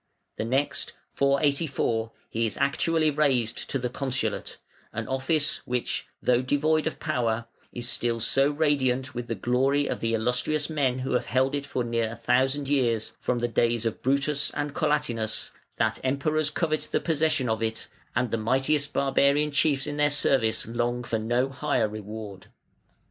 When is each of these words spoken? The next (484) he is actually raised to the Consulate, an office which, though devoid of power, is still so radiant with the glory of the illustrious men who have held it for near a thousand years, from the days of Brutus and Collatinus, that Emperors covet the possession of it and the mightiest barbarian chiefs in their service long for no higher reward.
The 0.37 0.45
next 0.45 0.93
(484) 1.11 2.11
he 2.31 2.47
is 2.47 2.57
actually 2.57 3.11
raised 3.11 3.69
to 3.69 3.77
the 3.77 3.87
Consulate, 3.87 4.57
an 4.91 5.07
office 5.07 5.57
which, 5.67 6.07
though 6.23 6.41
devoid 6.41 6.87
of 6.87 6.99
power, 6.99 7.45
is 7.71 7.87
still 7.87 8.19
so 8.19 8.49
radiant 8.49 9.13
with 9.13 9.27
the 9.27 9.35
glory 9.35 9.85
of 9.85 9.99
the 9.99 10.15
illustrious 10.15 10.71
men 10.71 10.97
who 11.05 11.11
have 11.11 11.27
held 11.27 11.53
it 11.53 11.67
for 11.67 11.83
near 11.83 12.09
a 12.09 12.15
thousand 12.15 12.67
years, 12.67 13.13
from 13.19 13.37
the 13.37 13.47
days 13.47 13.85
of 13.85 14.01
Brutus 14.01 14.49
and 14.55 14.73
Collatinus, 14.73 15.51
that 15.77 15.99
Emperors 16.03 16.49
covet 16.49 16.87
the 16.91 16.99
possession 16.99 17.47
of 17.47 17.61
it 17.61 17.87
and 18.15 18.31
the 18.31 18.37
mightiest 18.37 18.93
barbarian 18.93 19.51
chiefs 19.51 19.85
in 19.85 19.97
their 19.97 20.09
service 20.09 20.65
long 20.65 21.03
for 21.03 21.19
no 21.19 21.49
higher 21.49 21.87
reward. 21.87 22.47